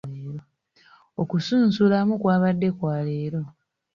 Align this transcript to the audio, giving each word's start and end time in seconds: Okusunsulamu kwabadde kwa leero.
Okusunsulamu 1.21 2.13
kwabadde 2.21 2.69
kwa 2.77 2.95
leero. 3.07 3.41